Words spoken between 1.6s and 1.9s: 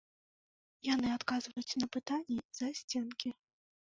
на